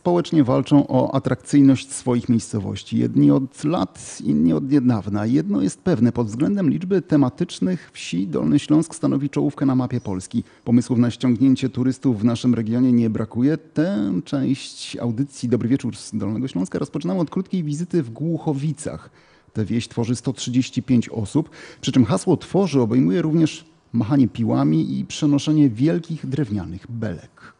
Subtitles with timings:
[0.00, 2.98] społecznie walczą o atrakcyjność swoich miejscowości.
[2.98, 5.26] Jedni od lat, inni od niedawna.
[5.26, 10.44] Jedno jest pewne, pod względem liczby tematycznych wsi Dolny Śląsk stanowi czołówkę na mapie Polski.
[10.64, 13.56] Pomysłów na ściągnięcie turystów w naszym regionie nie brakuje.
[13.58, 19.10] Tę część audycji Dobry Wieczór z Dolnego Śląska rozpoczynamy od krótkiej wizyty w Głuchowicach.
[19.52, 25.70] Tę wieś tworzy 135 osób, przy czym hasło tworzy obejmuje również machanie piłami i przenoszenie
[25.70, 27.52] wielkich drewnianych belek.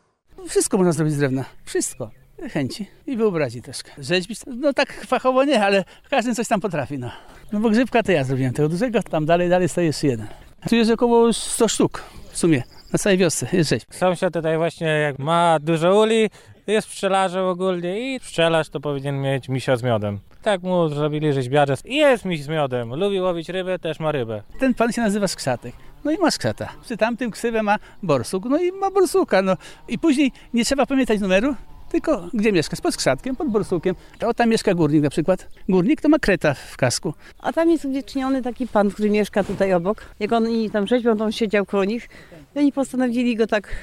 [0.49, 1.45] Wszystko można zrobić z drewna.
[1.65, 2.20] Wszystko.
[2.49, 3.91] Chęci i wyobrazi troszkę.
[3.99, 7.11] Rzeźbić, no tak fachowo nie, ale każdy coś tam potrafi, no.
[7.53, 10.27] No bo grzybka to ja zrobiłem tego dużego, tam dalej, dalej stoi jeszcze jeden.
[10.69, 13.89] Tu jest około 100 sztuk w sumie, na całej wiosce jest rzeźb.
[13.91, 16.31] Sąsiad tutaj właśnie jak ma dużo uli,
[16.67, 20.21] jest pszczelarzem ogólnie i pszczelarz to powinien mieć misia z miodem.
[20.43, 21.75] Tak mu zrobili rzeźbiarze.
[21.85, 22.95] I jest miś z miodem.
[22.95, 24.43] Lubi łowić rybę, też ma rybę.
[24.59, 25.75] Ten pan się nazywa Skrzatek.
[26.05, 26.69] No i ma skrzata.
[26.83, 29.43] Przy tamtym ksywę ma borsuk, no i ma borsuka.
[29.43, 29.57] No.
[29.89, 31.55] I później nie trzeba pamiętać numeru,
[31.91, 32.77] tylko gdzie mieszka?
[32.83, 33.95] Pod skrzatkiem, pod borsukiem.
[34.27, 35.49] O, tam mieszka górnik na przykład.
[35.69, 37.15] Górnik to ma kreta w kasku.
[37.39, 40.05] A tam jest uwieczniony taki pan, który mieszka tutaj obok.
[40.21, 42.09] Jak oni tam rzeźbią, to on siedział koło nich.
[42.57, 43.77] I oni postanowili go tak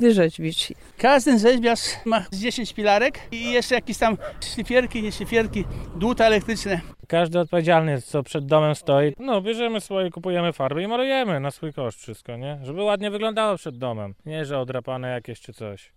[0.00, 0.72] wyrzeźbić.
[0.98, 4.16] Każdy rzeźbiarz ma z 10 pilarek i jeszcze jakieś tam
[4.54, 5.64] szlifierki, nie szlifierki,
[5.96, 6.80] dłuta elektryczne.
[7.08, 9.12] Każdy odpowiedzialny, co przed domem stoi.
[9.18, 12.58] No, bierzemy swoje, kupujemy farby i malujemy na swój koszt wszystko, nie?
[12.62, 14.14] Żeby ładnie wyglądało przed domem.
[14.26, 15.92] Nie, że odrapane jakieś czy coś.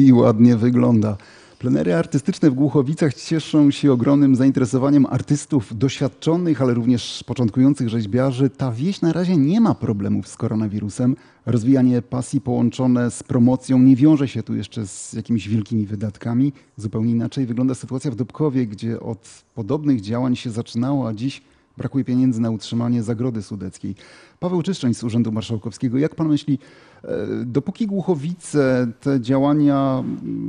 [0.00, 1.16] I ładnie wygląda.
[1.58, 8.50] Plenery artystyczne w Głuchowicach cieszą się ogromnym zainteresowaniem artystów doświadczonych, ale również początkujących rzeźbiarzy.
[8.50, 11.16] Ta wieś na razie nie ma problemów z koronawirusem.
[11.46, 16.52] Rozwijanie pasji połączone z promocją nie wiąże się tu jeszcze z jakimiś wielkimi wydatkami.
[16.76, 21.42] Zupełnie inaczej wygląda sytuacja w Dobkowie, gdzie od podobnych działań się zaczynało, a dziś
[21.80, 23.94] brakuje pieniędzy na utrzymanie zagrody sudeckiej.
[24.40, 25.98] Paweł Czyszczeń z Urzędu Marszałkowskiego.
[25.98, 26.58] Jak pan myśli,
[27.04, 27.08] e,
[27.44, 30.04] dopóki Głuchowice te działania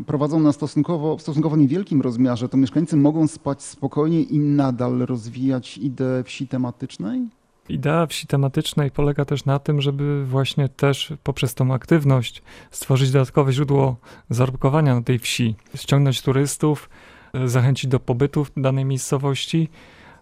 [0.05, 5.77] prowadzą na stosunkowo, w stosunkowo niewielkim rozmiarze, to mieszkańcy mogą spać spokojnie i nadal rozwijać
[5.77, 7.27] ideę wsi tematycznej?
[7.69, 13.53] Idea wsi tematycznej polega też na tym, żeby właśnie też poprzez tą aktywność stworzyć dodatkowe
[13.53, 13.95] źródło
[14.29, 16.89] zarobkowania na tej wsi, ściągnąć turystów,
[17.33, 19.69] e, zachęcić do pobytu w danej miejscowości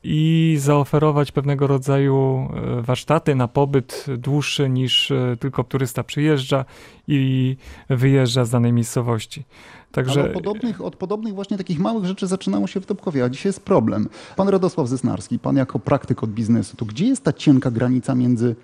[0.03, 6.65] i zaoferować pewnego rodzaju e, warsztaty na pobyt dłuższy niż e, tylko turysta przyjeżdża
[7.07, 7.57] i
[7.89, 9.43] wyjeżdża z danej miejscowości.
[9.91, 10.23] Także...
[10.23, 13.65] od, podobnych, od podobnych właśnie takich małych rzeczy zaczynało się w Dobkowie, a dzisiaj jest
[13.65, 14.09] problem.
[14.35, 18.55] Pan Radosław Zesnarski, pan jako praktyk od biznesu, to gdzie jest ta cienka granica między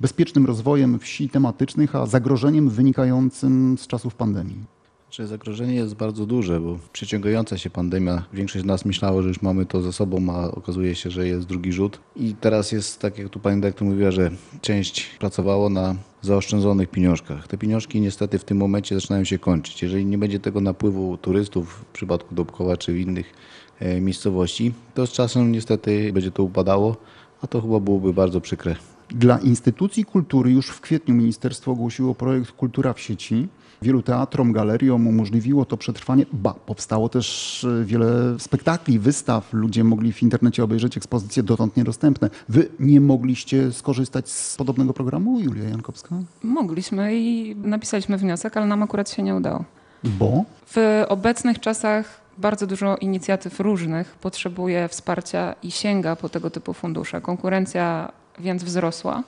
[0.00, 4.79] bezpiecznym rozwojem wsi tematycznych, a zagrożeniem wynikającym z czasów pandemii?
[5.10, 9.42] Czy zagrożenie jest bardzo duże, bo przeciągająca się pandemia, większość z nas myślało, że już
[9.42, 12.00] mamy to za sobą, a okazuje się, że jest drugi rzut.
[12.16, 17.48] I teraz jest, tak jak tu pani dyrektor mówiła, że część pracowało na zaoszczędzonych pieniążkach.
[17.48, 19.82] Te pieniążki niestety w tym momencie zaczynają się kończyć.
[19.82, 23.32] Jeżeli nie będzie tego napływu turystów w przypadku Dobkowa czy innych
[23.80, 26.96] e, miejscowości, to z czasem niestety będzie to upadało,
[27.42, 28.76] a to chyba byłoby bardzo przykre.
[29.08, 33.48] Dla instytucji kultury już w kwietniu ministerstwo ogłosiło projekt Kultura w sieci.
[33.82, 36.26] Wielu teatrom, galeriom umożliwiło to przetrwanie.
[36.32, 39.52] Ba, powstało też e, wiele spektakli, wystaw.
[39.52, 42.30] Ludzie mogli w internecie obejrzeć ekspozycje dotąd niedostępne.
[42.48, 46.16] Wy nie mogliście skorzystać z podobnego programu, Julia Jankowska?
[46.42, 49.64] Mogliśmy i napisaliśmy wniosek, ale nam akurat się nie udało.
[50.04, 50.44] Bo?
[50.66, 57.20] W obecnych czasach bardzo dużo inicjatyw różnych potrzebuje wsparcia i sięga po tego typu fundusze.
[57.20, 59.22] Konkurencja więc wzrosła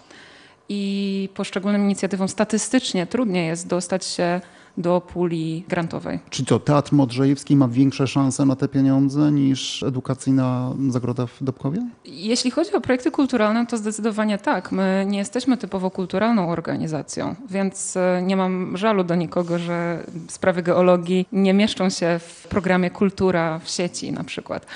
[0.73, 4.41] i poszczególnym inicjatywom statystycznie trudniej jest dostać się
[4.77, 6.19] do puli grantowej.
[6.31, 11.79] Czy to Teatr Modrzejewski ma większe szanse na te pieniądze niż edukacyjna zagroda w Dobkowie?
[12.05, 14.73] Jeśli chodzi o projekty kulturalne, to zdecydowanie tak.
[14.73, 20.63] My nie jesteśmy typowo kulturalną organizacją, więc e, nie mam żalu do nikogo, że sprawy
[20.63, 24.67] geologii nie mieszczą się w programie Kultura w sieci na przykład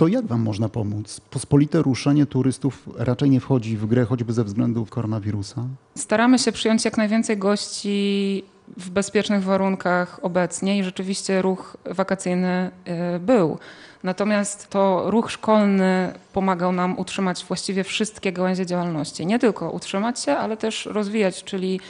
[0.00, 1.20] to jak wam można pomóc?
[1.30, 5.64] Pospolite ruszenie turystów raczej nie wchodzi w grę, choćby ze względu koronawirusa?
[5.94, 8.44] Staramy się przyjąć jak najwięcej gości
[8.76, 12.70] w bezpiecznych warunkach obecnie i rzeczywiście ruch wakacyjny
[13.16, 13.58] y, był.
[14.02, 19.26] Natomiast to ruch szkolny pomagał nam utrzymać właściwie wszystkie gałęzie działalności.
[19.26, 21.80] Nie tylko utrzymać się, ale też rozwijać, czyli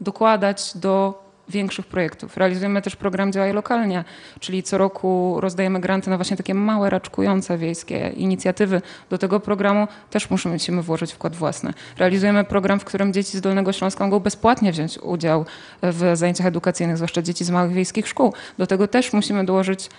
[0.00, 2.36] dokładać do większych projektów.
[2.36, 4.04] Realizujemy też program Działaj Lokalnie,
[4.40, 8.82] czyli co roku rozdajemy granty na właśnie takie małe, raczkujące wiejskie inicjatywy.
[9.10, 11.74] Do tego programu też musimy włożyć wkład własny.
[11.98, 15.44] Realizujemy program, w którym dzieci z Dolnego Śląska mogą bezpłatnie wziąć udział
[15.82, 18.32] w zajęciach edukacyjnych, zwłaszcza dzieci z małych wiejskich szkół.
[18.58, 19.90] Do tego też musimy dołożyć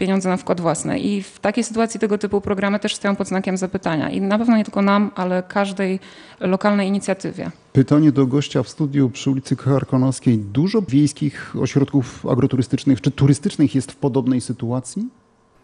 [0.00, 0.98] pieniądze na wkład własny.
[0.98, 4.10] I w takiej sytuacji tego typu programy też stoją pod znakiem zapytania.
[4.10, 6.00] I na pewno nie tylko nam, ale każdej
[6.40, 7.50] lokalnej inicjatywie.
[7.72, 10.38] Pytanie do gościa w studiu przy ulicy Karkonoskiej.
[10.38, 15.08] Dużo wiejskich ośrodków agroturystycznych czy turystycznych jest w podobnej sytuacji?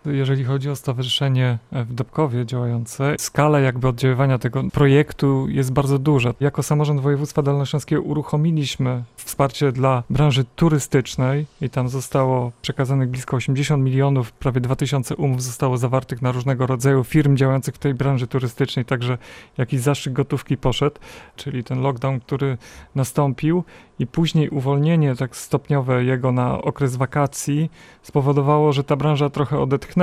[0.06, 6.35] Jeżeli chodzi o stowarzyszenie w Dobkowie działające, skala jakby oddziaływania tego projektu jest bardzo duża.
[6.41, 13.85] Jako samorząd województwa dolnośląskiego uruchomiliśmy wsparcie dla branży turystycznej i tam zostało przekazanych blisko 80
[13.85, 18.85] milionów, prawie 2000 umów zostało zawartych na różnego rodzaju firm działających w tej branży turystycznej,
[18.85, 19.19] także
[19.59, 20.97] jakiś zastrzyk gotówki poszedł,
[21.37, 22.59] czyli ten lockdown, który
[22.94, 23.64] nastąpił
[23.99, 27.70] i później uwolnienie tak stopniowe jego na okres wakacji
[28.02, 29.95] spowodowało, że ta branża trochę odetchnęła,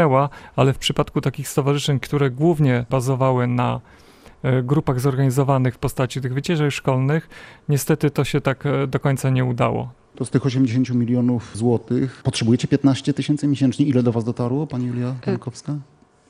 [0.56, 3.80] ale w przypadku takich stowarzyszeń, które głównie bazowały na
[4.44, 7.30] e, grupach zorganizowanych w postaci tych wycieczek szkolnych,
[7.70, 9.92] niestety to się tak e, do końca nie udało.
[10.16, 13.86] To z tych 80 milionów złotych potrzebujecie 15 tysięcy miesięcznie.
[13.86, 15.74] Ile do was dotarło, pani Julia Jankowska?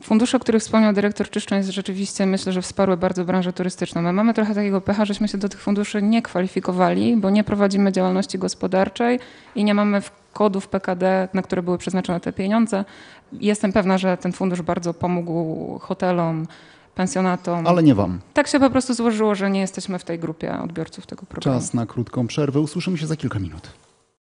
[0.04, 4.02] Fundusze, o których wspomniał dyrektor Czyszczeń, rzeczywiście myślę, że wsparły bardzo branżę turystyczną.
[4.02, 7.92] My mamy trochę takiego pecha, żeśmy się do tych funduszy nie kwalifikowali, bo nie prowadzimy
[7.92, 9.20] działalności gospodarczej
[9.56, 10.02] i nie mamy
[10.34, 12.86] kodów PKD, na które były przeznaczone te pieniądze.
[13.34, 16.48] Jestem pewna, że ten fundusz bardzo pomógł hotelom,
[16.96, 17.68] pensjonatom.
[17.68, 18.20] Ale nie wam.
[18.34, 21.60] Tak się po prostu złożyło, że nie jesteśmy w tej grupie odbiorców tego programu.
[21.60, 22.60] Czas na krótką przerwę.
[22.60, 23.70] Usłyszymy się za kilka minut.